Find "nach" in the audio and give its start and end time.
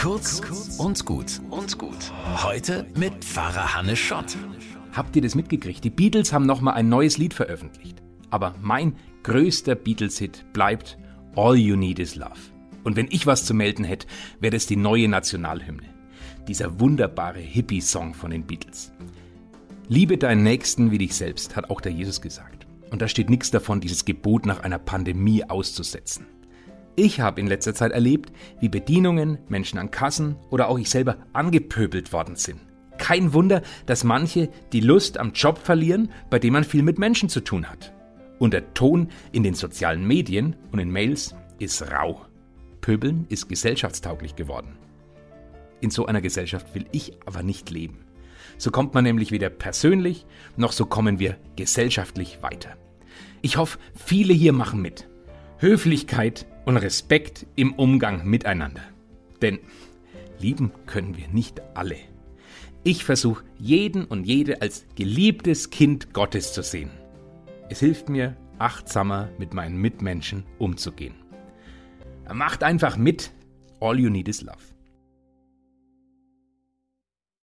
24.46-24.60